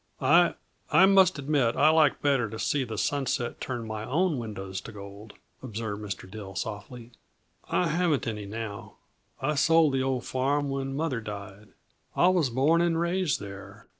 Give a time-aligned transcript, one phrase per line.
[0.23, 0.55] "I
[0.91, 4.91] I must admit I like better to see the sunset turn my own windows to
[4.91, 6.27] gold," observed Mr.
[6.27, 7.11] Dill softly.
[7.69, 8.95] "I haven't any, now;
[9.43, 11.67] I sold the old farm when mother died.
[12.15, 13.85] I was born and raised there.